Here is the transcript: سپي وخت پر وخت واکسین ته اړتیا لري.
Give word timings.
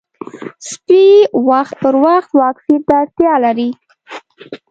سپي 0.69 1.05
وخت 1.47 1.73
پر 1.83 1.95
وخت 2.05 2.29
واکسین 2.41 2.79
ته 2.87 2.93
اړتیا 3.01 3.33
لري. 3.45 3.69